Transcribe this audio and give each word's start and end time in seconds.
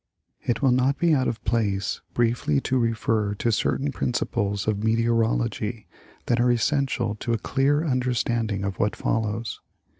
It 0.41 0.63
will 0.63 0.71
not 0.71 0.97
be 0.97 1.13
out 1.13 1.27
of 1.27 1.43
place 1.43 2.01
briefly 2.15 2.59
to 2.61 2.79
refer 2.79 3.35
to 3.35 3.51
certain 3.51 3.91
principles 3.91 4.67
of 4.67 4.83
meteorology 4.83 5.85
that 6.25 6.39
are 6.41 6.51
essential 6.51 7.13
to 7.19 7.33
a 7.33 7.37
clear 7.37 7.85
understanding 7.85 8.63
of 8.63 8.79
what 8.79 8.95
follows. 8.95 9.59